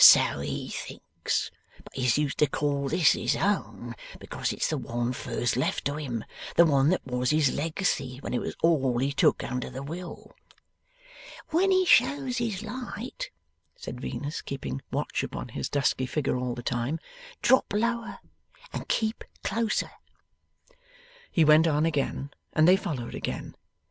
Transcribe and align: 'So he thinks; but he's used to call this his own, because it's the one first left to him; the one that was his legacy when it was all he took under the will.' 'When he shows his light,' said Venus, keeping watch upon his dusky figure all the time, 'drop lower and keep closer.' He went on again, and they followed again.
'So 0.03 0.39
he 0.39 0.67
thinks; 0.67 1.51
but 1.83 1.93
he's 1.93 2.17
used 2.17 2.39
to 2.39 2.47
call 2.47 2.89
this 2.89 3.11
his 3.11 3.35
own, 3.35 3.93
because 4.19 4.51
it's 4.51 4.67
the 4.67 4.77
one 4.79 5.13
first 5.13 5.55
left 5.55 5.85
to 5.85 5.93
him; 5.95 6.25
the 6.55 6.65
one 6.65 6.89
that 6.89 7.05
was 7.05 7.29
his 7.29 7.53
legacy 7.53 8.17
when 8.21 8.33
it 8.33 8.41
was 8.41 8.55
all 8.63 8.97
he 8.97 9.13
took 9.13 9.43
under 9.43 9.69
the 9.69 9.83
will.' 9.83 10.33
'When 11.51 11.69
he 11.69 11.85
shows 11.85 12.39
his 12.39 12.63
light,' 12.63 13.29
said 13.75 14.01
Venus, 14.01 14.41
keeping 14.41 14.81
watch 14.91 15.21
upon 15.21 15.49
his 15.49 15.69
dusky 15.69 16.07
figure 16.07 16.35
all 16.35 16.55
the 16.55 16.63
time, 16.63 16.97
'drop 17.43 17.71
lower 17.71 18.17
and 18.73 18.87
keep 18.87 19.23
closer.' 19.43 19.91
He 21.31 21.45
went 21.45 21.67
on 21.67 21.85
again, 21.85 22.31
and 22.53 22.67
they 22.67 22.75
followed 22.75 23.13
again. 23.13 23.55